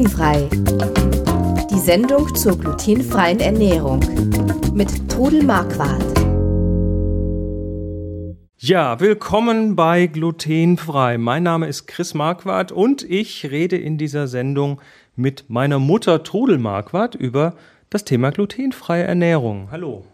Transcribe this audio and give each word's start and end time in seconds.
Glutenfrei. 0.00 0.48
Die 1.70 1.78
Sendung 1.78 2.34
zur 2.34 2.56
glutenfreien 2.56 3.38
Ernährung 3.38 4.00
mit 4.72 5.10
Trudel 5.10 5.42
Marquardt. 5.42 6.02
Ja, 8.56 8.98
willkommen 8.98 9.76
bei 9.76 10.06
Glutenfrei. 10.06 11.18
Mein 11.18 11.42
Name 11.42 11.66
ist 11.66 11.86
Chris 11.86 12.14
Marquardt 12.14 12.72
und 12.72 13.02
ich 13.02 13.50
rede 13.50 13.76
in 13.76 13.98
dieser 13.98 14.26
Sendung 14.26 14.80
mit 15.16 15.50
meiner 15.50 15.78
Mutter 15.78 16.22
Trudel 16.22 16.56
Marquardt 16.56 17.14
über 17.14 17.54
das 17.90 18.04
Thema 18.04 18.30
glutenfreie 18.30 19.02
Ernährung. 19.02 19.68
Hallo. 19.70 20.06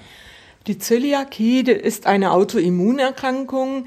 Die 0.67 0.77
Zöliakie 0.77 1.61
ist 1.61 2.05
eine 2.05 2.31
Autoimmunerkrankung, 2.31 3.85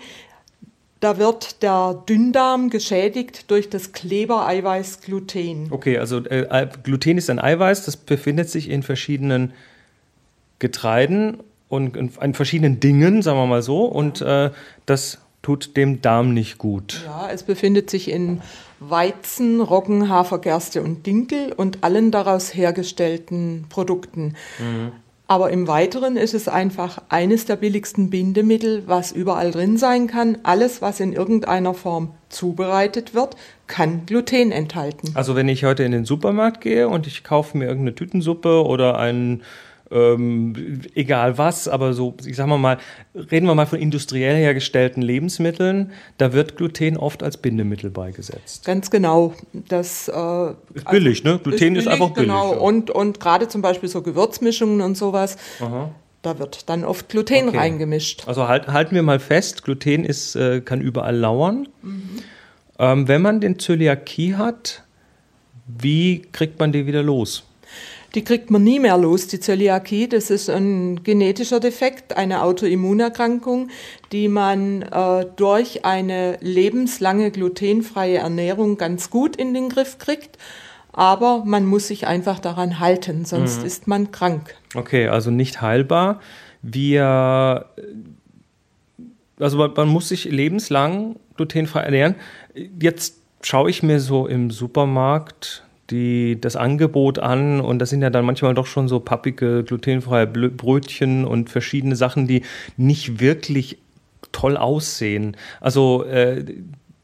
da 1.00 1.16
wird 1.16 1.62
der 1.62 2.02
Dünndarm 2.08 2.70
geschädigt 2.70 3.50
durch 3.52 3.70
das 3.70 3.92
Klebereiweiß 3.92 5.00
Gluten. 5.00 5.68
Okay, 5.70 5.98
also 5.98 6.24
äh, 6.24 6.66
Gluten 6.82 7.18
ist 7.18 7.30
ein 7.30 7.38
Eiweiß, 7.38 7.84
das 7.84 7.96
befindet 7.96 8.50
sich 8.50 8.68
in 8.68 8.82
verschiedenen 8.82 9.52
Getreiden 10.58 11.38
und 11.68 11.96
in, 11.96 12.34
verschiedenen 12.34 12.80
Dingen, 12.80 13.22
sagen 13.22 13.38
wir 13.38 13.46
mal 13.46 13.62
so, 13.62 13.84
und 13.84 14.22
äh, 14.22 14.50
das 14.86 15.18
tut 15.42 15.76
dem 15.76 16.02
Darm 16.02 16.34
nicht 16.34 16.58
gut. 16.58 17.02
Ja, 17.06 17.30
es 17.30 17.42
befindet 17.42 17.90
sich 17.90 18.10
in 18.10 18.40
Weizen, 18.80 19.60
Roggen, 19.60 20.08
Hafer, 20.08 20.38
Gerste 20.38 20.82
und 20.82 21.06
Dinkel 21.06 21.52
und 21.52 21.82
allen 21.82 22.10
daraus 22.10 22.54
hergestellten 22.54 23.66
Produkten. 23.68 24.34
Mhm. 24.58 24.92
Aber 25.30 25.50
im 25.50 25.68
Weiteren 25.68 26.16
ist 26.16 26.32
es 26.32 26.48
einfach 26.48 27.02
eines 27.10 27.44
der 27.44 27.56
billigsten 27.56 28.08
Bindemittel, 28.08 28.84
was 28.86 29.12
überall 29.12 29.50
drin 29.50 29.76
sein 29.76 30.06
kann. 30.06 30.38
Alles, 30.42 30.80
was 30.80 31.00
in 31.00 31.12
irgendeiner 31.12 31.74
Form 31.74 32.14
zubereitet 32.30 33.12
wird, 33.12 33.36
kann 33.66 34.06
Gluten 34.06 34.52
enthalten. 34.52 35.10
Also 35.12 35.36
wenn 35.36 35.50
ich 35.50 35.66
heute 35.66 35.84
in 35.84 35.92
den 35.92 36.06
Supermarkt 36.06 36.62
gehe 36.62 36.88
und 36.88 37.06
ich 37.06 37.24
kaufe 37.24 37.58
mir 37.58 37.66
irgendeine 37.66 37.94
Tütensuppe 37.94 38.64
oder 38.64 38.98
einen 38.98 39.42
ähm, 39.90 40.82
egal 40.94 41.38
was, 41.38 41.68
aber 41.68 41.92
so, 41.92 42.14
ich 42.24 42.36
sag 42.36 42.46
mal 42.46 42.58
mal, 42.58 42.78
reden 43.14 43.46
wir 43.46 43.54
mal 43.54 43.66
von 43.66 43.78
industriell 43.78 44.36
hergestellten 44.36 45.02
Lebensmitteln, 45.02 45.92
da 46.18 46.32
wird 46.32 46.56
Gluten 46.56 46.96
oft 46.96 47.22
als 47.22 47.36
Bindemittel 47.36 47.90
beigesetzt. 47.90 48.64
Ganz 48.64 48.90
genau. 48.90 49.34
Das 49.52 50.08
äh, 50.08 50.50
ist 50.74 50.88
billig, 50.90 51.24
ne? 51.24 51.38
Gluten 51.38 51.54
ist, 51.54 51.60
billig, 51.60 51.78
ist 51.78 51.88
einfach 51.88 52.10
billig. 52.10 52.28
Genau. 52.28 52.52
Ja. 52.52 52.58
Und, 52.58 52.90
und 52.90 53.20
gerade 53.20 53.48
zum 53.48 53.62
Beispiel 53.62 53.88
so 53.88 54.02
Gewürzmischungen 54.02 54.80
und 54.80 54.96
sowas. 54.96 55.36
Aha. 55.60 55.90
Da 56.22 56.38
wird 56.38 56.68
dann 56.68 56.84
oft 56.84 57.08
Gluten 57.08 57.48
okay. 57.48 57.58
reingemischt. 57.58 58.26
Also 58.26 58.48
halt, 58.48 58.66
halten 58.66 58.94
wir 58.94 59.02
mal 59.02 59.20
fest, 59.20 59.64
Gluten 59.64 60.04
ist, 60.04 60.34
äh, 60.34 60.60
kann 60.60 60.80
überall 60.80 61.16
lauern. 61.16 61.68
Mhm. 61.82 62.02
Ähm, 62.78 63.08
wenn 63.08 63.22
man 63.22 63.40
den 63.40 63.58
Zöliakie 63.58 64.34
hat, 64.34 64.82
wie 65.66 66.22
kriegt 66.32 66.58
man 66.58 66.72
die 66.72 66.86
wieder 66.86 67.02
los? 67.02 67.44
Die 68.14 68.24
kriegt 68.24 68.50
man 68.50 68.64
nie 68.64 68.80
mehr 68.80 68.96
los, 68.96 69.26
die 69.26 69.40
Zöliakie. 69.40 70.08
Das 70.08 70.30
ist 70.30 70.48
ein 70.48 71.02
genetischer 71.02 71.60
Defekt, 71.60 72.16
eine 72.16 72.42
Autoimmunerkrankung, 72.42 73.68
die 74.12 74.28
man 74.28 74.82
äh, 74.82 75.26
durch 75.36 75.84
eine 75.84 76.38
lebenslange 76.40 77.30
glutenfreie 77.30 78.18
Ernährung 78.18 78.78
ganz 78.78 79.10
gut 79.10 79.36
in 79.36 79.52
den 79.52 79.68
Griff 79.68 79.98
kriegt. 79.98 80.38
Aber 80.92 81.44
man 81.44 81.66
muss 81.66 81.88
sich 81.88 82.06
einfach 82.06 82.40
daran 82.40 82.80
halten, 82.80 83.24
sonst 83.24 83.60
mhm. 83.60 83.66
ist 83.66 83.86
man 83.86 84.10
krank. 84.10 84.54
Okay, 84.74 85.08
also 85.08 85.30
nicht 85.30 85.60
heilbar. 85.60 86.20
Wir, 86.62 87.66
also 89.38 89.58
man, 89.58 89.72
man 89.76 89.88
muss 89.88 90.08
sich 90.08 90.24
lebenslang 90.24 91.16
glutenfrei 91.36 91.82
ernähren. 91.82 92.14
Jetzt 92.80 93.18
schaue 93.42 93.70
ich 93.70 93.82
mir 93.82 94.00
so 94.00 94.26
im 94.26 94.50
Supermarkt 94.50 95.62
die, 95.90 96.40
das 96.40 96.56
Angebot 96.56 97.18
an 97.18 97.60
und 97.60 97.78
das 97.78 97.90
sind 97.90 98.02
ja 98.02 98.10
dann 98.10 98.24
manchmal 98.24 98.54
doch 98.54 98.66
schon 98.66 98.88
so 98.88 99.00
pappige, 99.00 99.64
glutenfreie 99.64 100.26
Brötchen 100.26 101.24
und 101.24 101.50
verschiedene 101.50 101.96
Sachen, 101.96 102.26
die 102.26 102.42
nicht 102.76 103.20
wirklich 103.20 103.78
toll 104.32 104.56
aussehen. 104.56 105.36
Also 105.60 106.04
äh, 106.04 106.44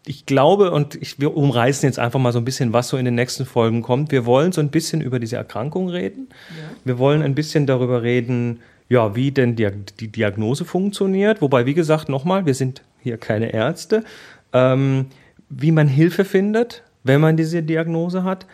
ich 0.06 0.26
glaube, 0.26 0.70
und 0.70 0.96
ich, 0.96 1.18
wir 1.18 1.36
umreißen 1.36 1.86
jetzt 1.86 1.98
einfach 1.98 2.20
mal 2.20 2.32
so 2.32 2.38
ein 2.38 2.44
bisschen, 2.44 2.72
was 2.72 2.88
so 2.88 2.96
in 2.96 3.04
den 3.04 3.14
nächsten 3.14 3.46
Folgen 3.46 3.82
kommt. 3.82 4.12
Wir 4.12 4.26
wollen 4.26 4.52
so 4.52 4.60
ein 4.60 4.68
bisschen 4.68 5.00
über 5.00 5.18
diese 5.18 5.36
Erkrankung 5.36 5.88
reden. 5.88 6.28
Ja. 6.50 6.76
Wir 6.84 6.98
wollen 6.98 7.22
ein 7.22 7.34
bisschen 7.34 7.66
darüber 7.66 8.02
reden, 8.02 8.60
ja, 8.90 9.16
wie 9.16 9.30
denn 9.30 9.56
die, 9.56 9.68
die 9.98 10.08
Diagnose 10.08 10.66
funktioniert. 10.66 11.40
Wobei, 11.40 11.64
wie 11.64 11.74
gesagt, 11.74 12.10
nochmal, 12.10 12.44
wir 12.44 12.54
sind 12.54 12.82
hier 13.00 13.16
keine 13.16 13.52
Ärzte. 13.54 14.04
Ähm, 14.52 15.06
wie 15.48 15.72
man 15.72 15.88
Hilfe 15.88 16.24
findet, 16.24 16.82
wenn 17.02 17.20
man 17.20 17.36
diese 17.36 17.62
Diagnose 17.62 18.24
hat. 18.24 18.46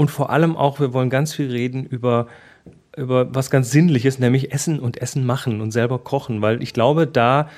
Und 0.00 0.10
vor 0.10 0.30
allem 0.30 0.56
auch, 0.56 0.80
wir 0.80 0.94
wollen 0.94 1.10
ganz 1.10 1.34
viel 1.34 1.50
reden 1.50 1.84
über, 1.84 2.26
über 2.96 3.34
was 3.34 3.50
ganz 3.50 3.70
Sinnliches, 3.70 4.18
nämlich 4.18 4.50
Essen 4.50 4.80
und 4.80 4.96
Essen 4.96 5.26
machen 5.26 5.60
und 5.60 5.72
selber 5.72 5.98
kochen. 5.98 6.40
Weil 6.40 6.62
ich 6.62 6.72
glaube, 6.72 7.06
da, 7.06 7.50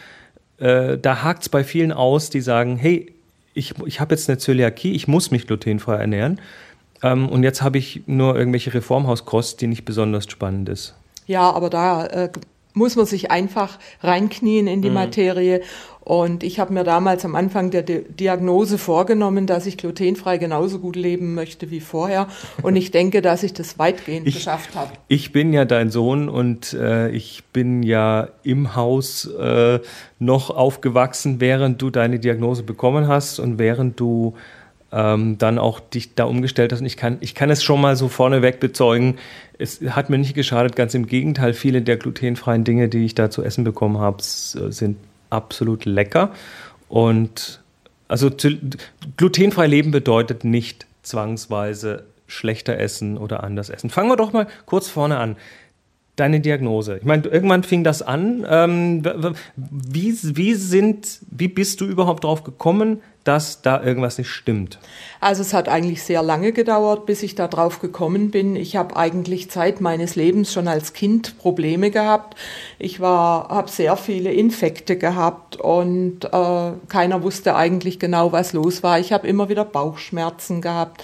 äh, 0.58 0.98
da 0.98 1.22
hakt 1.22 1.42
es 1.42 1.48
bei 1.48 1.62
vielen 1.62 1.92
aus, 1.92 2.31
die 2.31 2.41
sagen, 2.41 2.76
hey, 2.76 3.14
ich, 3.54 3.75
ich 3.86 4.00
habe 4.00 4.12
jetzt 4.12 4.28
eine 4.28 4.38
Zöliakie, 4.38 4.91
ich 4.91 5.06
muss 5.06 5.31
mich 5.31 5.47
glutenfrei 5.47 5.98
ernähren. 5.98 6.41
Ähm, 7.00 7.28
und 7.28 7.44
jetzt 7.44 7.62
habe 7.62 7.78
ich 7.78 8.02
nur 8.06 8.36
irgendwelche 8.36 8.75
Reformhauskost, 8.75 9.60
die 9.60 9.69
nicht 9.69 9.84
besonders 9.84 10.28
spannend 10.28 10.69
ist. 10.69 10.97
Ja, 11.28 11.48
aber 11.48 11.70
da 11.70 12.06
äh, 12.06 12.28
muss 12.75 12.97
man 12.97 13.06
sich 13.06 13.31
einfach 13.31 13.78
reinknien 14.03 14.66
in 14.66 14.83
die 14.83 14.88
mhm. 14.88 14.94
Materie 14.94 15.60
und 16.05 16.43
ich 16.43 16.59
habe 16.59 16.72
mir 16.72 16.83
damals 16.83 17.25
am 17.25 17.37
Anfang 17.37 17.71
der 17.71 17.83
Di 17.83 18.03
Diagnose 18.03 18.77
vorgenommen, 18.77 19.47
dass 19.47 19.66
ich 19.66 19.77
glutenfrei 19.77 20.37
genauso 20.37 20.81
gut 20.81 20.97
leben 20.97 21.34
möchte 21.34 21.71
wie 21.71 21.78
vorher. 21.78 22.26
Und 22.62 22.75
ich 22.75 22.91
denke, 22.91 23.23
dass 23.23 23.44
ich 23.44 23.52
das 23.52 23.79
weitgehend 23.79 24.26
ich, 24.26 24.35
geschafft 24.35 24.75
habe. 24.75 24.91
Ich 25.06 25.31
bin 25.31 25.52
ja 25.52 25.64
dein 25.64 25.91
Sohn 25.91 26.29
und 26.29 26.73
äh, 26.73 27.08
ich 27.11 27.44
bin 27.52 27.85
ja 27.85 28.29
im 28.43 28.75
Haus 28.75 29.26
äh, 29.26 29.79
noch 30.19 30.50
aufgewachsen, 30.50 31.41
während 31.41 31.81
du 31.81 31.91
deine 31.91 32.19
Diagnose 32.19 32.64
bekommen 32.64 33.06
hast 33.06 33.38
und 33.38 33.61
während 33.61 34.00
du 34.00 34.35
ähm, 34.93 35.39
dann 35.39 35.59
auch 35.59 35.81
dich 35.81 36.15
da 36.15 36.25
umgestellt 36.25 36.73
hast. 36.73 36.81
Und 36.81 36.87
ich 36.87 36.97
kann, 36.97 37.17
ich 37.21 37.35
kann 37.35 37.50
es 37.50 37.62
schon 37.62 37.81
mal 37.81 37.97
so 37.97 38.09
vorneweg 38.09 38.61
bezeugen, 38.61 39.19
es 39.59 39.81
hat 39.81 40.11
mir 40.11 40.19
nicht 40.19 40.35
geschadet, 40.35 40.77
ganz 40.77 40.94
im 40.94 41.06
Gegenteil, 41.06 41.55
viele 41.55 41.83
der 41.83 41.97
glutenfreien 41.97 42.65
Dinge, 42.65 42.89
die 42.89 43.05
ich 43.05 43.15
da 43.15 43.31
zu 43.31 43.43
essen 43.43 43.65
bekommen 43.65 43.99
habe, 43.99 44.23
sind 44.23 44.97
absolut 45.31 45.85
lecker. 45.85 46.33
Und 46.89 47.61
also 48.09 48.31
glutenfrei 49.17 49.67
leben 49.67 49.91
bedeutet 49.91 50.44
nicht 50.44 50.87
zwangsweise 51.03 52.05
schlechter 52.27 52.79
essen 52.79 53.19
oder 53.19 53.44
anders 53.44 53.71
essen. 53.71 53.91
Fangen 53.91 54.11
wir 54.11 54.17
doch 54.17 54.33
mal 54.33 54.47
kurz 54.67 54.89
vorne 54.89 55.19
an. 55.19 55.37
Deine 56.17 56.41
Diagnose. 56.41 56.99
Ich 56.99 57.05
meine, 57.05 57.26
irgendwann 57.26 57.62
fing 57.62 57.85
das 57.85 58.03
an. 58.03 58.47
Ähm, 58.49 59.03
wie, 59.56 60.17
wie, 60.37 60.55
sind, 60.55 61.20
wie 61.31 61.49
bist 61.49 61.81
du 61.81 61.87
überhaupt 61.87 62.25
drauf 62.25 62.44
gekommen, 62.44 63.00
dass 63.25 63.62
da 63.62 63.82
irgendwas 63.82 64.19
nicht 64.19 64.29
stimmt? 64.29 64.79
Also 65.20 65.41
es 65.41 65.55
hat 65.55 65.69
eigentlich 65.69 66.03
sehr 66.03 66.23
lange 66.23 66.53
gedauert, 66.53 67.06
bis 67.06 67.23
ich 67.23 67.35
da 67.35 67.49
drauf 67.49 67.81
gekommen 67.81 68.31
bin. 68.31 68.56
Ich 68.56 68.76
habe 68.76 68.97
eigentlich 68.97 69.50
Zeit 69.50 69.81
meines 69.81 70.14
Lebens 70.14 70.53
schon 70.53 70.69
als 70.69 70.93
Kind 70.93 71.38
Probleme 71.38 71.91
gehabt. 71.91 72.37
Ich 72.79 73.00
habe 73.00 73.70
sehr 73.70 73.97
viele 73.97 74.32
Infekte 74.32 74.97
gehabt 74.99 75.56
und 75.56 76.26
äh, 76.26 76.73
keiner 76.88 77.23
wusste 77.23 77.56
eigentlich 77.56 77.99
genau, 77.99 78.32
was 78.32 78.53
los 78.53 78.82
war. 78.82 78.99
Ich 78.99 79.12
habe 79.12 79.26
immer 79.29 79.49
wieder 79.49 79.65
Bauchschmerzen 79.65 80.61
gehabt. 80.61 81.03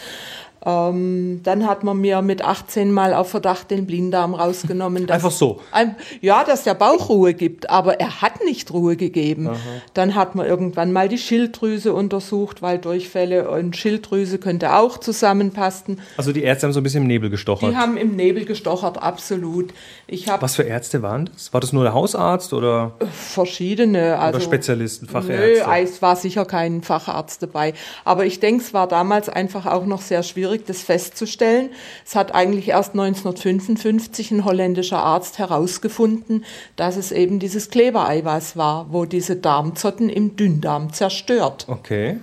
Ähm, 0.67 1.41
dann 1.45 1.67
hat 1.67 1.85
man 1.85 1.99
mir 1.99 2.21
mit 2.21 2.43
18 2.43 2.91
mal 2.91 3.15
auf 3.15 3.31
Verdacht 3.31 3.71
den 3.71 3.87
Blinddarm 3.87 4.35
rausgenommen. 4.35 5.07
Dass, 5.07 5.17
Einfach 5.17 5.31
so? 5.31 5.61
Ein, 5.71 5.97
ja, 6.21 6.45
dass 6.45 6.65
der 6.65 6.75
Bauch 6.75 7.09
Ruhe 7.09 7.35
gibt, 7.35 7.71
aber 7.71 8.01
er 8.01 8.21
hat 8.23 8.45
nicht 8.45 8.73
Ruhe 8.73 8.97
gegeben. 8.97 9.49
Aha. 9.49 9.57
Dann 9.95 10.15
hat 10.15 10.35
man 10.35 10.47
irgendwann 10.47 10.93
mal 10.93 11.09
die 11.09 11.19
Schilddrüse 11.19 11.93
untersucht, 11.93 12.61
weil 12.61 12.79
Durchfälle 12.79 13.51
und 13.51 13.77
Schilddrüse 13.77 14.39
könnte 14.39 14.75
auch 14.75 14.99
zusammenpassen. 14.99 16.01
Also 16.17 16.33
die 16.33 16.43
Ärzte 16.43 16.67
haben 16.67 16.73
so 16.73 16.81
ein 16.81 16.83
bisschen 16.83 17.03
im 17.03 17.09
Nebel 17.09 17.31
gestochert? 17.31 17.71
Die 17.71 17.77
haben 17.77 17.97
im 17.97 18.17
Nebel 18.17 18.45
gestochert, 18.45 19.01
absolut. 19.01 19.73
Ich 20.07 20.29
hab, 20.29 20.43
Was 20.43 20.57
für 20.57 20.65
Ärzte 20.65 21.03
waren 21.03 21.31
das? 21.33 21.53
War 21.53 21.61
das 21.61 21.73
nur 21.73 21.85
der 21.85 21.95
Hausarzt 21.95 22.53
oder? 22.53 22.93
Verschiedene. 23.13 24.19
Also, 24.19 24.37
oder 24.37 24.45
Spezialisten, 24.45 25.07
Fachärzte? 25.07 25.65
Nö, 25.67 25.83
es 25.83 26.03
war 26.03 26.17
sicher 26.17 26.45
kein 26.45 26.83
Facharzt 26.83 27.43
dabei. 27.43 27.75
Aber 28.05 28.27
ich 28.27 28.41
denke, 28.41 28.63
es 28.63 28.75
war 28.75 28.89
damals 28.89 29.29
einfach 29.29 29.67
auch 29.67 29.87
noch 29.87 30.03
sehr 30.03 30.23
schwierig 30.23 30.48
schwierig, 30.49 30.67
das 30.67 30.83
festzustellen. 30.83 31.71
Es 32.07 32.17
hat 32.17 32.35
eigentlich 32.35 32.69
erst 32.69 32.93
1955 32.93 34.31
ein 34.31 34.45
holländischer 34.45 34.99
Arzt 34.99 35.39
herausgefunden, 35.39 36.45
dass 36.77 36.97
es 36.97 37.13
eben 37.13 37.39
dieses 37.39 37.71
Klebereiweiß 37.71 38.57
war, 38.57 38.93
wo 38.93 39.05
diese 39.05 39.37
Darmzotten 39.37 40.09
im 40.09 40.37
Dünndarm 40.37 40.93
zerstört. 40.93 41.67
Okay. 41.69 42.19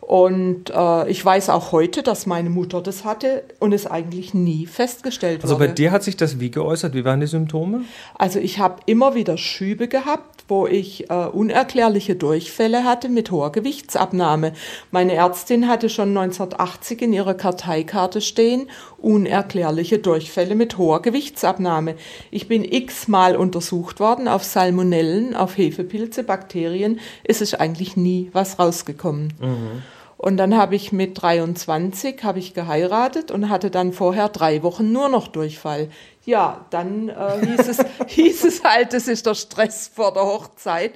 Und 0.00 0.70
äh, 0.70 1.10
ich 1.10 1.22
weiß 1.22 1.50
auch 1.50 1.70
heute, 1.72 2.02
dass 2.02 2.24
meine 2.24 2.48
Mutter 2.48 2.80
das 2.80 3.04
hatte 3.04 3.44
und 3.58 3.74
es 3.74 3.86
eigentlich 3.86 4.32
nie 4.32 4.64
festgestellt 4.64 5.42
also 5.42 5.56
wurde. 5.56 5.64
Also 5.64 5.70
bei 5.70 5.74
dir 5.74 5.90
hat 5.90 6.02
sich 6.02 6.16
das 6.16 6.40
wie 6.40 6.50
geäußert? 6.50 6.94
Wie 6.94 7.04
waren 7.04 7.20
die 7.20 7.26
Symptome? 7.26 7.82
Also 8.14 8.38
ich 8.38 8.58
habe 8.58 8.76
immer 8.86 9.14
wieder 9.14 9.36
Schübe 9.36 9.86
gehabt, 9.86 10.37
wo 10.48 10.66
ich 10.66 11.10
äh, 11.10 11.14
unerklärliche 11.14 12.16
Durchfälle 12.16 12.84
hatte 12.84 13.08
mit 13.08 13.30
hoher 13.30 13.52
Gewichtsabnahme. 13.52 14.54
Meine 14.90 15.14
Ärztin 15.14 15.68
hatte 15.68 15.88
schon 15.90 16.16
1980 16.16 17.02
in 17.02 17.12
ihrer 17.12 17.34
Karteikarte 17.34 18.20
stehen, 18.20 18.68
unerklärliche 18.96 19.98
Durchfälle 19.98 20.54
mit 20.54 20.78
hoher 20.78 21.02
Gewichtsabnahme. 21.02 21.94
Ich 22.30 22.48
bin 22.48 22.64
x-mal 22.64 23.36
untersucht 23.36 24.00
worden 24.00 24.26
auf 24.26 24.42
Salmonellen, 24.42 25.36
auf 25.36 25.56
Hefepilze, 25.56 26.24
Bakterien. 26.24 26.98
Es 27.24 27.40
ist 27.40 27.60
eigentlich 27.60 27.96
nie 27.96 28.30
was 28.32 28.58
rausgekommen. 28.58 29.34
Mhm. 29.40 29.82
Und 30.18 30.36
dann 30.36 30.56
habe 30.56 30.74
ich 30.74 30.90
mit 30.90 31.22
23 31.22 32.24
habe 32.24 32.40
ich 32.40 32.52
geheiratet 32.52 33.30
und 33.30 33.50
hatte 33.50 33.70
dann 33.70 33.92
vorher 33.92 34.28
drei 34.28 34.64
Wochen 34.64 34.90
nur 34.90 35.08
noch 35.08 35.28
Durchfall. 35.28 35.90
Ja, 36.28 36.66
dann 36.68 37.08
äh, 37.08 37.46
hieß, 37.46 37.68
es, 37.68 37.78
hieß 38.06 38.44
es 38.44 38.62
halt, 38.62 38.92
das 38.92 39.08
ist 39.08 39.24
der 39.24 39.34
Stress 39.34 39.88
vor 39.88 40.12
der 40.12 40.24
Hochzeit. 40.24 40.92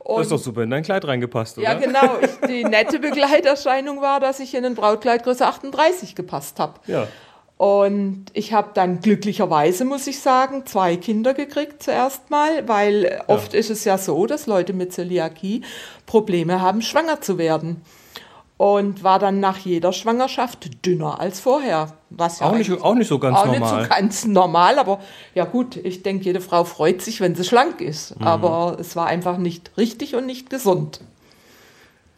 Und 0.00 0.18
das 0.18 0.26
ist 0.26 0.32
doch 0.32 0.38
super 0.40 0.64
in 0.64 0.70
dein 0.70 0.82
Kleid 0.82 1.06
reingepasst, 1.06 1.56
oder? 1.56 1.68
Ja, 1.68 1.74
genau. 1.74 2.18
Ich, 2.20 2.48
die 2.48 2.64
nette 2.64 2.98
Begleiterscheinung 2.98 4.00
war, 4.00 4.18
dass 4.18 4.40
ich 4.40 4.52
in 4.56 4.64
ein 4.64 4.74
Brautkleid 4.74 5.22
Größe 5.22 5.46
38 5.46 6.16
gepasst 6.16 6.58
habe. 6.58 6.80
Ja. 6.88 7.06
Und 7.58 8.24
ich 8.32 8.52
habe 8.54 8.70
dann 8.74 8.98
glücklicherweise, 8.98 9.84
muss 9.84 10.08
ich 10.08 10.18
sagen, 10.18 10.66
zwei 10.66 10.96
Kinder 10.96 11.32
gekriegt 11.32 11.80
zuerst 11.80 12.28
mal, 12.30 12.66
weil 12.66 13.22
oft 13.28 13.52
ja. 13.52 13.60
ist 13.60 13.70
es 13.70 13.84
ja 13.84 13.98
so, 13.98 14.26
dass 14.26 14.48
Leute 14.48 14.72
mit 14.72 14.92
Zöliakie 14.92 15.62
Probleme 16.06 16.60
haben, 16.60 16.82
schwanger 16.82 17.20
zu 17.20 17.38
werden 17.38 17.82
und 18.56 19.02
war 19.02 19.18
dann 19.18 19.40
nach 19.40 19.58
jeder 19.58 19.92
Schwangerschaft 19.92 20.84
dünner 20.86 21.20
als 21.20 21.40
vorher. 21.40 21.94
Was 22.10 22.40
ja 22.40 22.46
auch, 22.46 22.54
nicht, 22.54 22.70
auch 22.70 22.94
nicht 22.94 23.08
so 23.08 23.18
ganz 23.18 23.38
auch 23.38 23.46
normal. 23.46 23.62
Auch 23.62 23.76
nicht 23.78 23.82
so 23.84 23.88
ganz 23.88 24.24
normal, 24.26 24.78
aber 24.78 25.00
ja 25.34 25.44
gut, 25.44 25.76
ich 25.76 26.02
denke, 26.02 26.24
jede 26.24 26.40
Frau 26.40 26.64
freut 26.64 27.02
sich, 27.02 27.20
wenn 27.20 27.34
sie 27.34 27.44
schlank 27.44 27.80
ist. 27.80 28.18
Mhm. 28.20 28.26
Aber 28.26 28.76
es 28.78 28.94
war 28.94 29.06
einfach 29.06 29.38
nicht 29.38 29.76
richtig 29.76 30.14
und 30.14 30.26
nicht 30.26 30.50
gesund. 30.50 31.00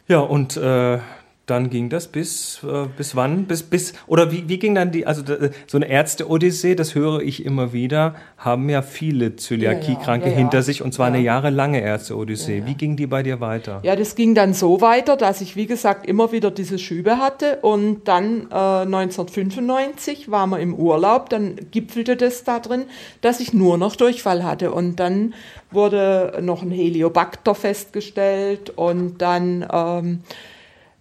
Ja, 0.07 0.19
und 0.19 0.55
äh, 0.57 0.99
dann 1.45 1.69
ging 1.69 1.89
das 1.89 2.07
bis, 2.07 2.61
äh, 2.63 2.87
bis 2.97 3.15
wann? 3.15 3.45
Bis, 3.45 3.61
bis, 3.61 3.93
oder 4.07 4.31
wie, 4.31 4.49
wie 4.49 4.57
ging 4.57 4.73
dann 4.73 4.91
die, 4.91 5.05
also 5.05 5.21
so 5.67 5.77
eine 5.77 5.87
Ärzte-Odyssee, 5.87 6.75
das 6.75 6.95
höre 6.95 7.21
ich 7.21 7.45
immer 7.45 7.71
wieder, 7.71 8.15
haben 8.37 8.67
ja 8.69 8.81
viele 8.81 9.35
Zöliakie-Kranke 9.35 10.25
ja, 10.25 10.31
ja, 10.31 10.37
ja, 10.37 10.43
hinter 10.43 10.63
sich 10.63 10.81
und 10.81 10.93
zwar 10.93 11.07
eine 11.07 11.19
jahrelange 11.19 11.81
Ärzte-Odyssee. 11.81 12.63
Wie 12.65 12.73
ging 12.73 12.95
die 12.95 13.05
bei 13.05 13.21
dir 13.21 13.41
weiter? 13.41 13.79
Ja, 13.83 13.95
das 13.95 14.15
ging 14.15 14.33
dann 14.33 14.53
so 14.53 14.81
weiter, 14.81 15.17
dass 15.17 15.41
ich, 15.41 15.55
wie 15.55 15.67
gesagt, 15.67 16.07
immer 16.07 16.31
wieder 16.31 16.49
diese 16.49 16.79
Schübe 16.79 17.17
hatte 17.19 17.59
und 17.61 18.07
dann 18.07 18.47
äh, 18.51 18.55
1995 18.55 20.31
waren 20.31 20.49
wir 20.49 20.59
im 20.59 20.73
Urlaub, 20.73 21.29
dann 21.29 21.57
gipfelte 21.69 22.15
das 22.15 22.43
da 22.43 22.59
drin, 22.59 22.85
dass 23.21 23.39
ich 23.39 23.53
nur 23.53 23.77
noch 23.77 23.95
Durchfall 23.95 24.43
hatte 24.43 24.71
und 24.71 24.99
dann 24.99 25.35
wurde 25.69 26.39
noch 26.41 26.63
ein 26.63 26.71
Heliobacter 26.71 27.53
festgestellt 27.53 28.71
und 28.71 29.21
dann 29.21 29.67
ähm, 29.71 30.21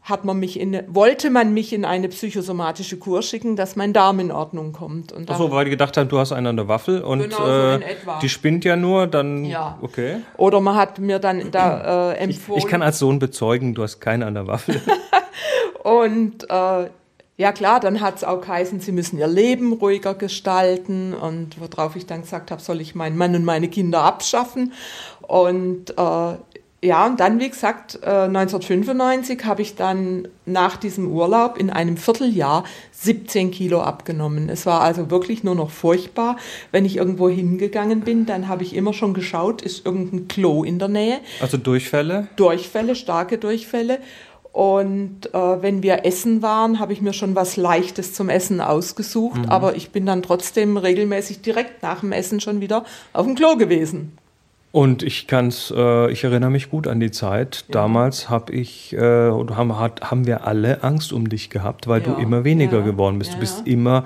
hat 0.04 0.26
man 0.26 0.38
mich 0.38 0.60
in, 0.60 0.82
wollte 0.86 1.30
man 1.30 1.54
mich 1.54 1.72
in 1.72 1.86
eine 1.86 2.08
psychosomatische 2.08 2.98
Kur 2.98 3.22
schicken, 3.22 3.56
dass 3.56 3.74
mein 3.74 3.94
Darm 3.94 4.20
in 4.20 4.30
Ordnung 4.30 4.72
kommt. 4.72 5.12
Und 5.12 5.30
Achso, 5.30 5.50
weil 5.50 5.64
die 5.64 5.70
gedacht 5.70 5.96
haben, 5.96 6.10
du 6.10 6.18
hast 6.18 6.30
einen 6.30 6.46
an 6.46 6.56
der 6.56 6.68
Waffel 6.68 7.00
und 7.00 7.20
genau 7.20 7.38
so 7.38 7.42
äh, 7.42 7.80
die 8.20 8.28
spinnt 8.28 8.66
ja 8.66 8.76
nur, 8.76 9.06
dann 9.06 9.46
ja. 9.46 9.78
okay. 9.80 10.16
Oder 10.36 10.60
man 10.60 10.76
hat 10.76 10.98
mir 10.98 11.18
dann 11.18 11.50
da 11.50 12.12
äh, 12.12 12.18
empfohlen. 12.18 12.58
Ich, 12.58 12.64
ich, 12.64 12.70
kann 12.70 12.82
als 12.82 12.98
Sohn 12.98 13.18
bezeugen, 13.18 13.74
du 13.74 13.82
hast 13.82 14.00
keine 14.00 14.26
an 14.26 14.34
der 14.34 14.46
Waffel. 14.46 14.78
und 15.82 16.50
äh, 16.50 16.90
ja 17.38 17.52
klar, 17.52 17.80
dann 17.80 18.02
hat 18.02 18.16
es 18.16 18.24
auch 18.24 18.42
geheißen, 18.42 18.80
sie 18.80 18.92
müssen 18.92 19.18
ihr 19.18 19.26
Leben 19.26 19.72
ruhiger 19.72 20.14
gestalten 20.14 21.14
und 21.14 21.58
worauf 21.58 21.96
ich 21.96 22.04
dann 22.04 22.20
gesagt 22.20 22.50
habe, 22.50 22.60
soll 22.60 22.82
ich 22.82 22.94
meinen 22.94 23.16
Mann 23.16 23.34
und 23.34 23.44
meine 23.44 23.68
Kinder 23.68 24.02
abschaffen. 24.02 24.74
Und 25.22 25.96
äh, 25.96 26.34
ja, 26.84 27.06
und 27.06 27.18
dann, 27.18 27.40
wie 27.40 27.48
gesagt, 27.48 28.04
1995 28.04 29.40
äh, 29.40 29.44
habe 29.44 29.62
ich 29.62 29.74
dann 29.74 30.28
nach 30.44 30.76
diesem 30.76 31.10
Urlaub 31.10 31.58
in 31.58 31.70
einem 31.70 31.96
Vierteljahr 31.96 32.64
17 32.92 33.50
Kilo 33.50 33.80
abgenommen. 33.80 34.50
Es 34.50 34.66
war 34.66 34.82
also 34.82 35.10
wirklich 35.10 35.42
nur 35.42 35.54
noch 35.54 35.70
furchtbar. 35.70 36.36
Wenn 36.72 36.84
ich 36.84 36.98
irgendwo 36.98 37.28
hingegangen 37.30 38.02
bin, 38.02 38.26
dann 38.26 38.48
habe 38.48 38.62
ich 38.62 38.76
immer 38.76 38.92
schon 38.92 39.14
geschaut, 39.14 39.62
ist 39.62 39.86
irgendein 39.86 40.28
Klo 40.28 40.62
in 40.62 40.78
der 40.78 40.88
Nähe. 40.88 41.20
Also 41.40 41.56
Durchfälle? 41.56 42.28
Durchfälle, 42.36 42.94
starke 42.94 43.38
Durchfälle. 43.38 43.98
Und 44.52 45.34
äh, 45.34 45.62
wenn 45.62 45.82
wir 45.82 46.04
essen 46.04 46.42
waren, 46.42 46.78
habe 46.78 46.92
ich 46.92 47.00
mir 47.00 47.12
schon 47.12 47.34
was 47.34 47.56
Leichtes 47.56 48.12
zum 48.12 48.28
Essen 48.28 48.60
ausgesucht. 48.60 49.40
Mhm. 49.40 49.48
Aber 49.48 49.74
ich 49.74 49.90
bin 49.90 50.04
dann 50.04 50.22
trotzdem 50.22 50.76
regelmäßig 50.76 51.40
direkt 51.40 51.82
nach 51.82 52.00
dem 52.00 52.12
Essen 52.12 52.40
schon 52.40 52.60
wieder 52.60 52.84
auf 53.14 53.24
dem 53.24 53.34
Klo 53.34 53.56
gewesen. 53.56 54.18
Und 54.74 55.04
ich 55.04 55.28
kann's, 55.28 55.72
äh, 55.76 56.10
ich 56.10 56.24
erinnere 56.24 56.50
mich 56.50 56.68
gut 56.68 56.88
an 56.88 56.98
die 56.98 57.12
Zeit. 57.12 57.64
Ja. 57.68 57.74
Damals 57.74 58.28
habe 58.28 58.52
ich, 58.52 58.92
äh, 58.92 59.30
haben, 59.30 59.78
hat, 59.78 60.10
haben 60.10 60.26
wir 60.26 60.48
alle 60.48 60.82
Angst 60.82 61.12
um 61.12 61.28
dich 61.28 61.48
gehabt, 61.48 61.86
weil 61.86 62.02
ja. 62.02 62.08
du 62.08 62.20
immer 62.20 62.42
weniger 62.42 62.78
ja. 62.78 62.84
geworden 62.84 63.20
bist. 63.20 63.34
Du 63.34 63.38
bist 63.38 63.68
immer 63.68 64.04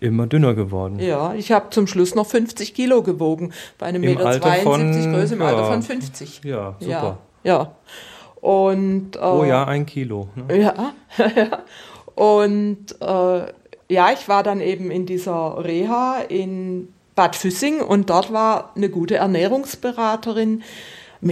immer 0.00 0.26
dünner 0.26 0.54
geworden. 0.54 0.98
Ja, 0.98 1.34
ich 1.34 1.52
habe 1.52 1.70
zum 1.70 1.86
Schluss 1.86 2.16
noch 2.16 2.26
50 2.26 2.74
Kilo 2.74 3.04
gewogen 3.04 3.52
bei 3.78 3.86
einem 3.86 4.00
Meter 4.00 4.26
Alter 4.26 4.48
72 4.48 5.02
von, 5.04 5.12
Größe 5.12 5.34
im 5.34 5.42
Alter 5.42 5.64
von 5.66 5.82
50. 5.82 6.40
Ja, 6.42 6.74
super. 6.80 7.18
Ja. 7.44 7.76
Und, 8.40 9.14
äh, 9.14 9.20
oh 9.20 9.44
ja, 9.44 9.64
ein 9.64 9.86
Kilo. 9.86 10.28
Ne? 10.34 10.58
Ja. 11.18 11.62
Und 12.16 13.00
äh, 13.00 13.42
ja, 13.88 14.12
ich 14.12 14.28
war 14.28 14.42
dann 14.42 14.60
eben 14.60 14.90
in 14.90 15.06
dieser 15.06 15.64
Reha 15.64 16.22
in 16.28 16.88
Bad 17.14 17.36
Füssing 17.36 17.80
und 17.80 18.10
dort 18.10 18.32
war 18.32 18.72
eine 18.76 18.88
gute 18.88 19.16
Ernährungsberaterin. 19.16 20.62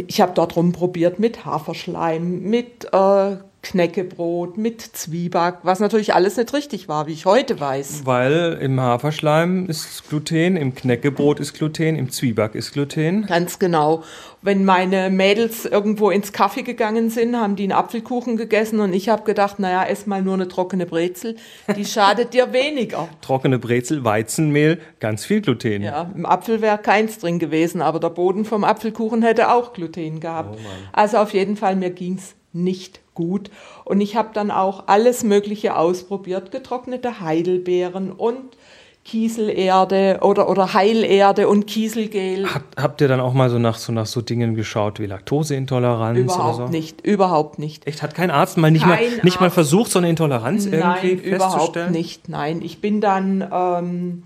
Ich 0.06 0.20
habe 0.20 0.32
dort 0.35 0.56
rumprobiert 0.56 1.18
mit 1.18 1.44
Haferschleim, 1.44 2.42
mit 2.42 2.92
äh, 2.92 3.37
Knäckebrot 3.68 4.56
mit 4.56 4.80
Zwieback, 4.80 5.56
was 5.62 5.78
natürlich 5.78 6.14
alles 6.14 6.38
nicht 6.38 6.54
richtig 6.54 6.88
war, 6.88 7.06
wie 7.06 7.12
ich 7.12 7.26
heute 7.26 7.60
weiß. 7.60 8.06
Weil 8.06 8.56
im 8.62 8.80
Haferschleim 8.80 9.66
ist 9.66 10.08
Gluten, 10.08 10.56
im 10.56 10.75
Knäckebrot 10.75 11.38
ist 11.38 11.52
Gluten, 11.52 11.94
im 11.94 12.10
Zwieback 12.10 12.54
ist 12.54 12.72
Gluten. 12.72 13.26
Ganz 13.26 13.58
genau. 13.58 14.04
Wenn 14.40 14.64
meine 14.64 15.10
Mädels 15.10 15.66
irgendwo 15.66 16.08
ins 16.08 16.32
Kaffee 16.32 16.62
gegangen 16.62 17.10
sind, 17.10 17.37
haben 17.37 17.56
die 17.56 17.64
einen 17.64 17.72
Apfelkuchen 17.72 18.38
gegessen 18.38 18.80
und 18.80 18.94
ich 18.94 19.10
habe 19.10 19.25
gedacht, 19.25 19.58
naja, 19.58 19.84
ess 19.84 20.06
mal 20.06 20.22
nur 20.22 20.34
eine 20.34 20.48
trockene 20.48 20.87
Brezel, 20.87 21.37
die 21.76 21.84
schadet 21.84 22.32
dir 22.32 22.54
weniger. 22.54 23.10
Trockene 23.20 23.58
Brezel, 23.58 24.02
Weizenmehl, 24.02 24.80
ganz 24.98 25.26
viel 25.26 25.42
Gluten. 25.42 25.82
Ja, 25.82 26.10
im 26.14 26.25
Apfel 26.25 26.62
wäre 26.62 26.78
keins 26.78 27.18
drin 27.18 27.38
gewesen, 27.38 27.82
aber 27.82 28.00
der 28.00 28.10
Boden 28.10 28.46
vom 28.46 28.64
Apfelkuchen 28.64 29.20
hätte 29.20 29.52
auch 29.52 29.75
Gluten 29.75 30.20
gehabt. 30.20 30.56
Oh 30.58 30.68
also 30.94 31.18
auf 31.18 31.34
jeden 31.34 31.56
Fall, 31.56 31.76
mir 31.76 31.90
ging's 31.90 32.38
nicht 32.52 33.00
gut. 33.14 33.50
Und 33.85 34.00
ich 34.00 34.17
habe 34.17 34.31
dann 34.33 34.50
auch 34.50 34.85
alles 34.87 35.25
Mögliche 35.25 35.76
ausprobiert, 35.76 36.50
getrocknete 36.50 37.21
Heidelbeeren 37.21 38.12
und 38.12 38.57
Kieselerde 39.05 40.19
oder, 40.21 40.50
oder 40.50 40.75
Heilerde 40.75 41.49
und 41.49 41.67
Kieselgel. 41.67 42.52
Hab, 42.52 42.62
habt 42.76 43.00
ihr 43.00 43.09
dann 43.09 43.21
auch 43.21 43.33
mal 43.33 43.49
so 43.49 43.59
nach, 43.59 43.78
so 43.78 43.90
nach 43.90 44.05
so 44.05 44.21
Dingen 44.21 44.55
geschaut 44.55 45.00
wie 45.00 45.07
Laktoseintoleranz 45.07 46.19
überhaupt 46.19 46.59
oder 46.59 46.67
so? 46.67 46.73
nicht, 46.73 47.07
überhaupt 47.07 47.59
nicht. 47.59 47.87
Echt? 47.87 48.02
Hat 48.02 48.14
kein 48.14 48.31
Arzt 48.31 48.59
mal 48.59 48.71
nicht, 48.71 48.85
mal, 48.85 48.99
Kein 48.99 49.21
nicht 49.23 49.40
mal 49.40 49.50
versucht, 49.50 49.90
so 49.90 49.99
eine 49.99 50.11
Intoleranz 50.11 50.67
irgendwie 50.67 51.14
Nein, 51.14 51.19
überhaupt 51.21 51.52
festzustellen? 51.55 51.93
nicht. 51.93 52.28
Nein, 52.28 52.61
ich 52.62 52.83
bin 52.83 53.00
dann, 53.00 53.49
ähm, 53.50 54.25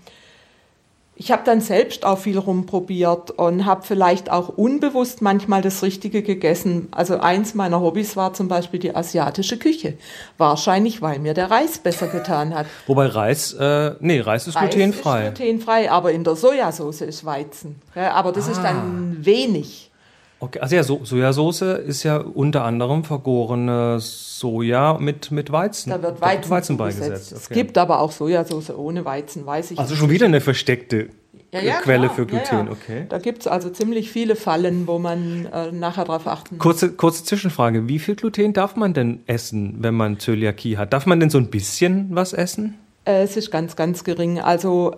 ich 1.15 1.31
habe 1.31 1.43
dann 1.45 1.61
selbst 1.61 2.05
auch 2.05 2.17
viel 2.17 2.37
rumprobiert 2.39 3.29
und 3.31 3.65
habe 3.65 3.83
vielleicht 3.83 4.31
auch 4.31 4.49
unbewusst 4.49 5.21
manchmal 5.21 5.61
das 5.61 5.83
Richtige 5.83 6.23
gegessen. 6.23 6.87
Also 6.91 7.19
eins 7.19 7.53
meiner 7.53 7.79
Hobbys 7.81 8.15
war 8.17 8.33
zum 8.33 8.47
Beispiel 8.47 8.79
die 8.79 8.95
asiatische 8.95 9.57
Küche. 9.57 9.93
Wahrscheinlich, 10.37 11.01
weil 11.01 11.19
mir 11.19 11.33
der 11.35 11.51
Reis 11.51 11.77
besser 11.77 12.07
getan 12.07 12.55
hat. 12.55 12.65
Wobei 12.87 13.05
Reis, 13.05 13.53
äh, 13.53 13.93
nee, 13.99 14.19
Reis 14.21 14.47
ist 14.47 14.55
Reis 14.55 14.71
glutenfrei. 14.71 15.27
Ist 15.27 15.35
glutenfrei, 15.35 15.91
aber 15.91 16.11
in 16.11 16.23
der 16.23 16.35
Sojasauce 16.35 17.01
ist 17.01 17.23
Weizen. 17.25 17.79
Ja, 17.95 18.13
aber 18.13 18.31
das 18.31 18.47
ist 18.47 18.59
Ah. 18.59 18.63
dann 18.63 19.17
wenig. 19.19 19.91
Okay, 20.43 20.59
also 20.59 20.75
ja, 20.75 20.83
so 20.83 21.05
Sojasauce 21.05 21.61
ist 21.61 22.03
ja 22.03 22.17
unter 22.17 22.65
anderem 22.65 23.03
vergorene 23.05 23.97
Soja 23.99 24.97
mit, 24.99 25.31
mit 25.31 25.51
Weizen. 25.51 25.89
Da 25.91 26.01
wird 26.03 26.19
Weizen, 26.19 26.49
Weizen 26.51 26.77
zugesetzt. 26.77 26.99
beigesetzt. 27.01 27.31
Es 27.31 27.45
Okay. 27.45 27.53
gibt 27.53 27.77
aber 27.77 27.99
auch 28.01 28.11
Sojasauce 28.11 28.71
ohne 28.71 29.05
Weizen, 29.05 29.45
weiß 29.45 29.71
ich 29.71 29.79
also 29.79 29.95
schon 29.95 30.09
wieder 30.09 30.25
eine 30.25 30.41
versteckte 30.41 31.09
Ja, 31.53 31.61
ja, 31.61 31.75
Quelle 31.81 32.07
klar. 32.07 32.15
für 32.15 32.25
Gluten, 32.25 32.65
ja. 32.65 32.71
okay. 32.71 33.05
Da 33.09 33.19
gibt 33.19 33.41
es 33.43 33.47
also 33.47 33.69
ziemlich 33.69 34.11
viele 34.11 34.35
Fallen, 34.35 34.85
wo 34.87 34.99
man 34.99 35.45
äh, 35.45 35.71
nachher 35.71 36.03
darauf 36.03 36.27
achten 36.27 36.55
muss. 36.55 36.61
Kurze, 36.63 36.91
kurze 36.91 37.23
Zwischenfrage. 37.23 37.87
Wie 37.87 37.99
viel 37.99 38.15
Gluten 38.15 38.51
darf 38.53 38.75
man 38.75 38.93
denn 38.93 39.21
essen, 39.27 39.77
wenn 39.79 39.93
man 39.93 40.19
Zöliakie 40.19 40.77
hat? 40.77 40.91
Darf 40.93 41.05
man 41.05 41.19
denn 41.21 41.29
so 41.29 41.37
ein 41.37 41.49
bisschen 41.51 42.07
was 42.11 42.33
essen? 42.33 42.73
Äh, 43.05 43.21
es 43.23 43.37
ist 43.37 43.49
ganz, 43.51 43.75
ganz 43.75 44.03
gering. 44.03 44.39
Also 44.41 44.95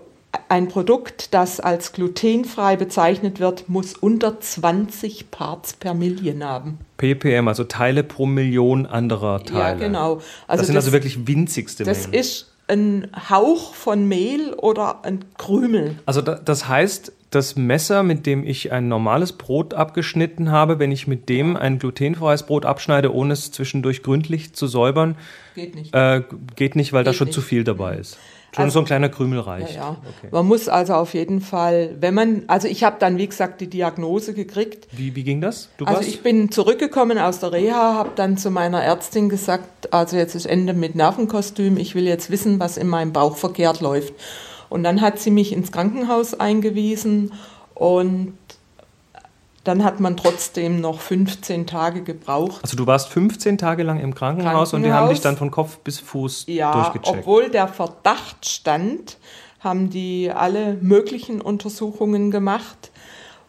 ein 0.50 0.68
Produkt, 0.68 1.34
das 1.34 1.60
als 1.60 1.92
glutenfrei 1.94 2.76
bezeichnet 2.76 3.40
wird, 3.40 3.70
muss 3.70 3.94
unter 3.94 4.40
20 4.40 5.32
Parts 5.32 5.74
per 5.74 5.94
Million 5.94 6.44
haben. 6.44 6.80
ppm, 6.98 7.48
also 7.48 7.64
Teile 7.64 8.04
pro 8.04 8.26
Million 8.26 8.86
anderer 8.86 9.44
Teile. 9.44 9.60
Ja, 9.60 9.74
genau. 9.74 10.22
Also 10.48 10.62
das 10.62 10.68
sind 10.68 10.76
also 10.76 10.92
wirklich 10.92 11.28
winzigste 11.28 11.84
Das 11.84 12.04
Mengen. 12.08 12.14
ist 12.20 12.52
ein 12.68 13.08
Hauch 13.30 13.76
von 13.76 14.08
Mehl 14.08 14.54
oder 14.54 15.06
ein 15.06 15.26
Krümel. 15.38 15.96
Also 16.06 16.22
da, 16.22 16.36
das 16.36 16.68
heißt, 16.68 17.12
das 17.30 17.56
Messer, 17.56 18.02
mit 18.02 18.26
dem 18.26 18.44
ich 18.46 18.72
ein 18.72 18.88
normales 18.88 19.34
Brot 19.34 19.74
abgeschnitten 19.74 20.52
habe, 20.52 20.80
wenn 20.80 20.92
ich 20.92 21.06
mit 21.06 21.28
dem 21.30 21.58
ein 21.58 21.80
glutenfreies 21.80 22.44
Brot 22.44 22.66
abschneide, 22.66 23.14
ohne 23.14 23.34
es 23.34 23.52
zwischendurch 23.52 24.04
gründlich 24.04 24.54
zu 24.54 24.68
säubern, 24.68 25.16
Geht 25.54 25.76
nicht. 25.76 25.94
äh, 25.94 26.24
geht 26.56 26.76
nicht, 26.76 26.94
weil 26.94 27.04
da 27.04 27.12
Geht 27.12 27.18
schon 27.18 27.28
nicht. 27.28 27.36
zu 27.36 27.42
viel 27.42 27.64
dabei 27.64 27.98
ist. 27.98 28.18
Schon 28.56 28.64
Also- 28.66 28.74
so 28.76 28.80
ein 28.80 28.86
kleiner 28.86 29.10
Krümel 29.10 29.40
Ja, 29.40 29.44
reicht. 29.46 29.76
ja. 29.76 29.90
Okay. 30.18 30.30
Man 30.32 30.48
muss 30.48 30.70
also 30.70 30.94
auf 30.94 31.14
jeden 31.14 31.42
Fall, 31.42 31.96
wenn 32.00 32.14
man, 32.14 32.44
also 32.48 32.70
ich 32.70 32.86
habe 32.86 32.96
dann, 33.00 33.18
wie 33.18 33.28
gesagt, 33.28 33.60
die 33.60 33.68
Diagnose 33.68 34.34
gekriegt. 34.34 34.88
Wie, 34.94 35.14
wie 35.16 35.24
ging 35.26 35.42
das? 35.42 35.68
Du 35.78 35.84
Also 35.86 35.98
warst? 35.98 36.08
ich 36.10 36.22
bin 36.24 36.50
zurückgekommen 36.52 37.18
aus 37.18 37.40
der 37.40 37.52
Reha, 37.52 37.96
habe 37.96 38.12
dann 38.16 38.38
zu 38.38 38.50
meiner 38.52 38.82
Ärztin 38.82 39.28
gesagt, 39.28 39.94
also 39.94 40.16
jetzt 40.16 40.36
ist 40.36 40.46
Ende 40.46 40.74
mit 40.74 40.96
Nervenkostüm, 40.96 41.76
ich 41.76 41.96
will 41.96 42.08
jetzt 42.08 42.30
wissen, 42.32 42.58
was 42.60 42.78
in 42.78 42.88
meinem 42.88 43.12
Bauch 43.12 43.36
verkehrt 43.36 43.82
läuft. 43.82 44.14
Und 44.70 44.84
dann 44.84 45.02
hat 45.02 45.20
sie 45.20 45.32
mich 45.32 45.52
ins 45.52 45.72
Krankenhaus 45.74 46.34
eingewiesen 46.40 47.34
und 47.74 48.38
dann 49.66 49.84
hat 49.84 50.00
man 50.00 50.16
trotzdem 50.16 50.80
noch 50.80 51.02
15 51.02 51.68
Tage 51.68 52.02
gebraucht. 52.04 52.62
also 52.64 52.78
du 52.78 52.88
warst 52.88 53.10
15 53.10 53.58
Tage 53.58 53.84
lang 53.84 54.00
im 54.00 54.16
Krankenhaus, 54.16 54.74
und 54.74 54.84
die 54.84 54.88
haben 54.90 54.94
Krankenhaus. 55.08 55.16
dich 55.18 55.22
dann 55.24 55.36
von 55.38 55.52
Kopf 55.52 55.80
bis 55.80 56.00
Fuß 56.00 56.46
Ja, 56.48 56.72
durchgecheckt. 56.72 57.20
obwohl 57.20 57.50
der 57.50 57.68
Verdacht 57.68 58.48
stand, 58.48 59.18
haben 59.60 59.90
die 59.90 60.32
alle 60.34 60.78
möglichen 60.80 61.42
Untersuchungen 61.42 62.32
gemacht 62.32 62.92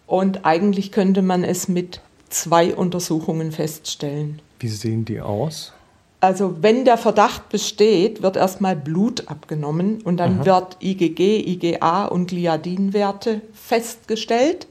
und 0.07 0.45
eigentlich 0.45 0.91
könnte 0.91 1.23
man 1.23 1.45
es 1.45 1.69
mit 1.69 2.01
zwei 2.31 2.75
Untersuchungen 2.75 3.53
feststellen. 3.53 4.41
Wie 4.59 4.69
sehen 4.69 5.05
die 5.05 5.21
aus? 5.21 5.73
Also 6.21 6.57
wenn 6.63 6.87
der 6.87 6.97
Verdacht 6.97 7.51
besteht, 7.51 8.23
wird 8.23 8.37
erstmal 8.37 8.75
Blut 8.75 9.29
abgenommen 9.29 10.01
und 10.03 10.17
dann 10.17 10.47
wird 10.47 10.79
IgG, 10.83 11.39
IgA 11.47 12.07
und 12.07 12.29
Gliadinwerte 12.29 13.43
festgestellt. 13.53 14.67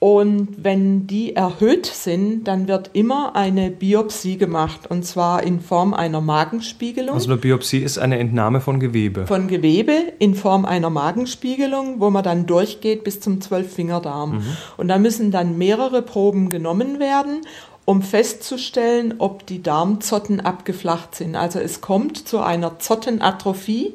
Und 0.00 0.48
wenn 0.62 1.08
die 1.08 1.34
erhöht 1.34 1.86
sind, 1.86 2.44
dann 2.44 2.68
wird 2.68 2.90
immer 2.92 3.34
eine 3.34 3.70
Biopsie 3.70 4.36
gemacht 4.36 4.88
und 4.88 5.04
zwar 5.04 5.42
in 5.42 5.60
Form 5.60 5.92
einer 5.92 6.20
Magenspiegelung 6.20 7.14
Also 7.14 7.30
eine 7.30 7.40
Biopsie 7.40 7.78
ist 7.78 7.98
eine 7.98 8.18
Entnahme 8.20 8.60
von 8.60 8.78
Gewebe. 8.78 9.26
von 9.26 9.48
Gewebe 9.48 9.94
in 10.20 10.36
Form 10.36 10.64
einer 10.64 10.90
Magenspiegelung, 10.90 11.98
wo 11.98 12.10
man 12.10 12.22
dann 12.22 12.46
durchgeht 12.46 13.02
bis 13.02 13.18
zum 13.18 13.40
Zwölffingerdarm. 13.40 14.42
Und 14.76 14.86
da 14.86 14.98
müssen 14.98 15.32
dann 15.32 15.58
mehrere 15.58 16.02
Proben 16.02 16.48
genommen 16.48 17.00
werden, 17.00 17.40
um 17.84 18.02
festzustellen, 18.02 19.14
ob 19.18 19.46
die 19.46 19.62
Darmzotten 19.62 20.40
abgeflacht 20.40 21.16
sind. 21.16 21.34
Also 21.34 21.58
es 21.58 21.80
kommt 21.80 22.28
zu 22.28 22.38
einer 22.38 22.78
Zottenatrophie 22.78 23.94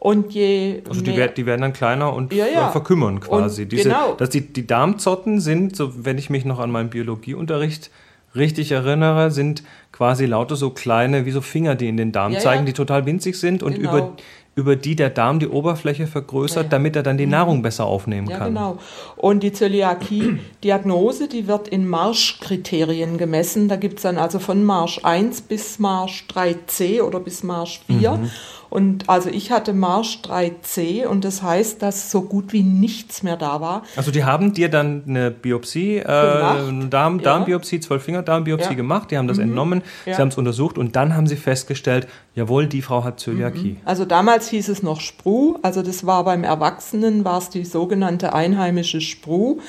und 0.00 0.32
je 0.32 0.82
Also 0.88 1.00
die, 1.00 1.10
mehr- 1.12 1.28
die 1.28 1.44
werden 1.46 1.62
dann 1.62 1.72
kleiner 1.72 2.12
und 2.12 2.32
Ja, 2.32 2.46
ja. 2.46 2.68
verkümmern 2.70 3.20
quasi. 3.20 3.62
Und 3.62 3.72
Diese, 3.72 3.88
genau. 3.88 4.14
dass 4.14 4.30
die, 4.30 4.40
die 4.42 4.66
Darmzotten 4.66 5.40
sind, 5.40 5.74
so 5.76 6.04
wenn 6.04 6.18
ich 6.18 6.30
mich 6.30 6.44
noch 6.44 6.58
an 6.60 6.70
meinen 6.70 6.90
Biologieunterricht 6.90 7.90
richtig 8.36 8.70
erinnere, 8.72 9.30
sind 9.30 9.62
quasi 9.90 10.26
lauter 10.26 10.54
so 10.54 10.70
kleine, 10.70 11.26
wie 11.26 11.30
so 11.32 11.40
Finger, 11.40 11.74
die 11.74 11.88
in 11.88 11.96
den 11.96 12.12
Darm 12.12 12.32
Ja, 12.32 12.38
zeigen, 12.40 12.66
die 12.66 12.72
total 12.74 13.06
winzig 13.06 13.36
sind 13.40 13.62
und 13.62 13.74
Genau. 13.76 13.90
über, 13.90 14.12
über 14.54 14.76
die 14.76 14.94
der 14.96 15.10
Darm 15.10 15.38
die 15.40 15.48
Oberfläche 15.48 16.06
vergrößert, 16.06 16.72
damit 16.72 16.94
er 16.94 17.02
dann 17.02 17.16
die 17.16 17.26
Nahrung 17.26 17.62
besser 17.62 17.86
aufnehmen 17.86 18.28
kann. 18.28 18.48
genau. 18.54 18.78
Und 19.16 19.42
die 19.42 19.52
Zöliakie-Diagnose, 19.52 21.28
die 21.32 21.46
wird 21.48 21.68
in 21.68 21.88
Marschkriterien 21.88 23.18
gemessen. 23.18 23.68
Da 23.68 23.76
gibt 23.76 23.96
es 23.98 24.02
dann 24.02 24.18
also 24.18 24.38
von 24.38 24.62
Marsch 24.64 25.00
1 25.02 25.42
bis 25.42 25.78
Marsch 25.78 26.24
3c 26.32 27.02
oder 27.02 27.20
bis 27.20 27.42
Marsch 27.42 27.80
4. 27.86 28.12
Mhm. 28.12 28.30
Und 28.70 29.08
also 29.08 29.30
ich 29.30 29.50
hatte 29.50 29.72
Marsch 29.72 30.20
3c 30.24 31.06
und 31.06 31.24
das 31.24 31.42
heißt, 31.42 31.80
dass 31.82 32.10
so 32.10 32.22
gut 32.22 32.52
wie 32.52 32.62
nichts 32.62 33.22
mehr 33.22 33.36
da 33.36 33.60
war. 33.60 33.82
Also 33.96 34.10
die 34.10 34.24
haben 34.24 34.52
dir 34.52 34.68
dann 34.68 35.04
eine 35.06 35.30
Biopsie, 35.30 35.96
äh, 35.98 36.04
Darm, 36.04 36.90
Ja. 37.18 37.24
Darmbiopsie, 37.24 37.80
Zwölffinger-Darmbiopsie 37.80 38.64
Ja. 38.66 38.72
Mhm. 38.72 38.76
gemacht, 38.76 39.10
die 39.10 39.16
haben 39.18 39.28
das 39.28 39.38
entnommen, 39.38 39.82
Ja. 40.04 40.14
sie 40.14 40.20
haben 40.20 40.28
es 40.28 40.36
untersucht 40.36 40.76
und 40.76 40.96
dann 40.96 41.16
haben 41.16 41.26
sie 41.26 41.36
festgestellt, 41.36 42.06
jawohl, 42.34 42.66
die 42.66 42.82
Frau 42.82 43.04
hat 43.04 43.20
Zöliakie. 43.20 43.76
Also 43.84 44.04
damals 44.04 44.48
hieß 44.50 44.68
es 44.68 44.82
noch 44.82 45.00
Spru, 45.00 45.56
also 45.62 45.82
das 45.82 46.04
war 46.06 46.24
beim 46.24 46.44
Erwachsenen, 46.44 47.24
war 47.24 47.38
es 47.38 47.48
die 47.48 47.64
sogenannte 47.64 48.34
einheimische 48.34 49.00
Spru. 49.00 49.60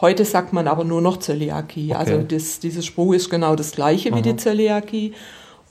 Heute 0.00 0.24
sagt 0.24 0.52
man 0.52 0.66
aber 0.66 0.84
nur 0.84 1.00
noch 1.00 1.18
Zöliakie. 1.18 1.94
Also 1.94 2.18
das, 2.18 2.58
diese 2.58 2.82
Spru 2.82 3.12
ist 3.12 3.30
genau 3.30 3.54
das 3.56 3.70
gleiche 3.72 4.12
wie 4.14 4.20
die 4.22 4.36
Zöliakie. 4.36 5.12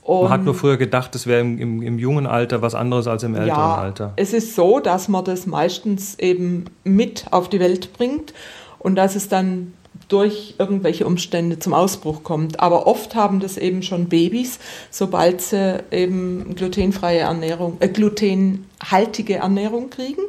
Und 0.02 0.24
Man 0.24 0.32
hat 0.32 0.44
nur 0.44 0.54
früher 0.54 0.76
gedacht, 0.76 1.14
das 1.14 1.28
wäre 1.28 1.40
im, 1.40 1.58
im, 1.58 1.82
im 1.82 1.98
jungen 1.98 2.26
Alter 2.26 2.60
was 2.60 2.74
anderes 2.74 3.06
als 3.06 3.22
im 3.22 3.36
älteren 3.36 3.48
ja, 3.56 3.74
Alter. 3.76 4.12
es 4.16 4.32
ist 4.32 4.56
so, 4.56 4.80
dass 4.80 5.08
man 5.08 5.24
das 5.24 5.46
meistens 5.46 6.18
eben 6.18 6.64
mit 6.82 7.26
auf 7.30 7.48
die 7.48 7.60
Welt 7.60 7.92
bringt 7.92 8.34
und 8.80 8.96
dass 8.96 9.14
es 9.14 9.28
dann 9.28 9.74
durch 10.08 10.56
irgendwelche 10.58 11.06
Umstände 11.06 11.58
zum 11.58 11.72
Ausbruch 11.72 12.24
kommt. 12.24 12.58
Aber 12.58 12.86
oft 12.86 13.14
haben 13.14 13.38
das 13.38 13.56
eben 13.56 13.82
schon 13.82 14.08
Babys, 14.08 14.58
sobald 14.90 15.40
sie 15.40 15.78
eben 15.92 16.54
glutenfreie 16.56 17.20
Ernährung, 17.20 17.76
äh, 17.78 17.88
glutenhaltige 17.88 19.36
Ernährung 19.36 19.88
kriegen 19.88 20.22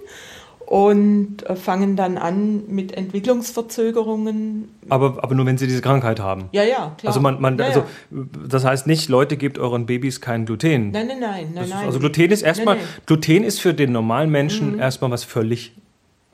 und 0.65 1.43
äh, 1.47 1.55
fangen 1.55 1.95
dann 1.95 2.17
an 2.17 2.63
mit 2.67 2.93
Entwicklungsverzögerungen. 2.97 4.69
Aber, 4.89 5.17
aber 5.21 5.35
nur 5.35 5.45
wenn 5.45 5.57
sie 5.57 5.67
diese 5.67 5.81
Krankheit 5.81 6.19
haben. 6.19 6.45
Ja, 6.51 6.63
ja, 6.63 6.93
klar. 6.97 7.09
Also 7.11 7.19
man, 7.19 7.39
man 7.41 7.57
ja, 7.57 7.65
also 7.65 7.79
ja. 8.11 8.17
das 8.47 8.65
heißt 8.65 8.87
nicht, 8.87 9.09
Leute 9.09 9.37
gebt 9.37 9.59
euren 9.59 9.85
Babys 9.85 10.21
kein 10.21 10.45
Gluten. 10.45 10.91
Nein, 10.91 11.07
nein, 11.07 11.19
nein, 11.19 11.47
nein, 11.53 11.63
ist, 11.65 11.73
also 11.73 11.99
Gluten 11.99 12.31
ist 12.31 12.41
erstmal, 12.41 12.75
Nein, 12.75 12.85
nein. 12.85 12.95
Mhm. 13.01 13.05
Gluten 13.05 13.43
ist 13.43 13.59
für 13.61 13.73
den 13.73 13.91
normalen 13.91 14.29
Menschen 14.29 14.79
erstmal 14.79 15.11
was 15.11 15.23
völlig 15.23 15.73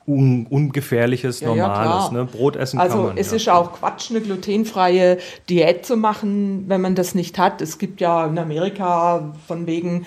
un, 0.08 0.48
ungefährliches, 0.50 1.40
Ja, 1.42 1.50
ja, 1.50 1.56
normales. 1.68 2.10
klar. 2.10 2.14
ne? 2.14 2.26
Brot 2.26 2.56
essen 2.56 2.80
Also 2.80 2.98
kann 2.98 3.06
man. 3.08 3.18
es 3.18 3.30
ja. 3.32 3.38
ist 3.38 3.50
auch 3.50 3.74
Quatsch, 3.74 4.10
eine 4.10 4.22
glutenfreie 4.22 5.18
Diät 5.50 5.86
zu 5.86 5.98
machen, 5.98 6.66
wenn 6.68 6.82
man 6.82 6.96
das 6.96 7.14
nicht 7.14 7.38
hat. 7.38 7.62
Es 7.62 7.78
gibt 7.78 8.02
ja 8.02 8.26
in 8.26 8.38
Amerika 8.40 9.34
von 9.48 9.68
wegen 9.68 10.06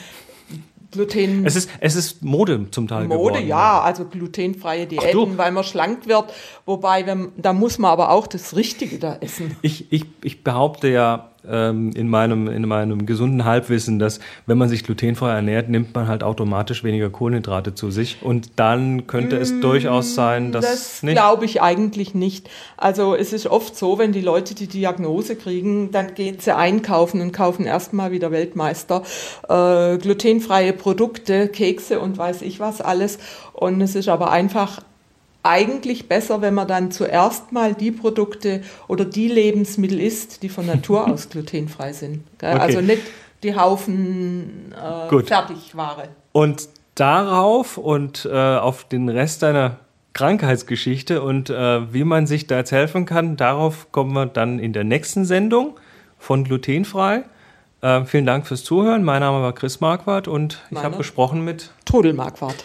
Gluten. 0.92 1.44
es 1.44 1.56
ist, 1.56 1.70
es 1.80 1.96
ist 1.96 2.22
Mode 2.22 2.66
zum 2.70 2.86
Teil 2.86 3.08
Mode, 3.08 3.32
geworden. 3.32 3.48
ja, 3.48 3.80
also 3.80 4.04
glutenfreie. 4.04 4.86
Diäten, 4.86 5.36
weil 5.38 5.50
man 5.50 5.64
schlank 5.64 6.06
wird. 6.06 6.32
Wobei, 6.66 7.06
wenn, 7.06 7.32
da 7.36 7.52
muss 7.52 7.78
man 7.78 7.90
aber 7.90 8.10
auch 8.10 8.26
das 8.26 8.54
Richtige 8.54 8.98
da 8.98 9.16
essen. 9.20 9.56
Ich, 9.62 9.92
ich, 9.92 10.04
ich 10.22 10.44
behaupte 10.44 10.88
ja, 10.88 11.31
ähm, 11.48 11.90
in, 11.94 12.08
meinem, 12.08 12.48
in 12.48 12.66
meinem 12.66 13.06
gesunden 13.06 13.44
Halbwissen, 13.44 13.98
dass 13.98 14.20
wenn 14.46 14.58
man 14.58 14.68
sich 14.68 14.84
glutenfrei 14.84 15.32
ernährt, 15.32 15.68
nimmt 15.68 15.94
man 15.94 16.08
halt 16.08 16.22
automatisch 16.22 16.84
weniger 16.84 17.10
Kohlenhydrate 17.10 17.74
zu 17.74 17.90
sich. 17.90 18.18
Und 18.22 18.52
dann 18.56 19.06
könnte 19.06 19.36
es 19.36 19.52
mm, 19.52 19.60
durchaus 19.60 20.14
sein, 20.14 20.52
dass. 20.52 20.64
Das 20.64 21.00
glaube 21.02 21.44
ich 21.44 21.62
eigentlich 21.62 22.14
nicht. 22.14 22.48
Also 22.76 23.14
es 23.14 23.32
ist 23.32 23.46
oft 23.46 23.76
so, 23.76 23.98
wenn 23.98 24.12
die 24.12 24.20
Leute 24.20 24.54
die 24.54 24.66
Diagnose 24.66 25.36
kriegen, 25.36 25.90
dann 25.90 26.14
gehen 26.14 26.36
sie 26.38 26.54
einkaufen 26.54 27.20
und 27.20 27.32
kaufen 27.32 27.64
erstmal 27.64 28.12
wieder 28.12 28.30
Weltmeister 28.30 29.02
äh, 29.48 29.98
glutenfreie 29.98 30.72
Produkte, 30.72 31.48
Kekse 31.48 32.00
und 32.00 32.18
weiß 32.18 32.42
ich 32.42 32.60
was 32.60 32.80
alles. 32.80 33.18
Und 33.52 33.80
es 33.80 33.94
ist 33.94 34.08
aber 34.08 34.30
einfach 34.30 34.80
eigentlich 35.42 36.08
besser, 36.08 36.40
wenn 36.40 36.54
man 36.54 36.68
dann 36.68 36.90
zuerst 36.90 37.52
mal 37.52 37.74
die 37.74 37.90
Produkte 37.90 38.62
oder 38.88 39.04
die 39.04 39.28
Lebensmittel 39.28 40.00
isst, 40.00 40.42
die 40.42 40.48
von 40.48 40.66
Natur 40.66 41.08
aus 41.12 41.28
glutenfrei 41.28 41.92
sind. 41.92 42.24
Okay. 42.36 42.46
Also 42.46 42.80
nicht 42.80 43.02
die 43.42 43.56
Haufen 43.56 44.72
äh, 44.72 45.22
Fertigware. 45.22 46.08
Und 46.32 46.68
darauf 46.94 47.78
und 47.78 48.28
äh, 48.30 48.36
auf 48.36 48.84
den 48.84 49.08
Rest 49.08 49.42
deiner 49.42 49.78
Krankheitsgeschichte 50.12 51.22
und 51.22 51.50
äh, 51.50 51.92
wie 51.92 52.04
man 52.04 52.26
sich 52.26 52.46
da 52.46 52.58
jetzt 52.58 52.72
helfen 52.72 53.06
kann, 53.06 53.36
darauf 53.36 53.90
kommen 53.92 54.12
wir 54.12 54.26
dann 54.26 54.58
in 54.58 54.72
der 54.72 54.84
nächsten 54.84 55.24
Sendung 55.24 55.78
von 56.18 56.44
Glutenfrei. 56.44 57.24
Äh, 57.80 58.04
vielen 58.04 58.26
Dank 58.26 58.46
fürs 58.46 58.62
Zuhören. 58.62 59.02
Mein 59.04 59.20
Name 59.20 59.42
war 59.42 59.54
Chris 59.54 59.80
Marquardt 59.80 60.28
und 60.28 60.60
ich 60.70 60.78
habe 60.78 60.98
gesprochen 60.98 61.44
mit 61.44 61.70
Todel 61.84 62.12
Marquardt. 62.12 62.64